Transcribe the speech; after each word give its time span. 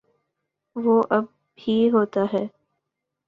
وہ 0.75 1.01
اب 1.09 1.25
بھی 1.59 1.89
ہوتا 1.93 2.23
ہے۔ 2.33 2.45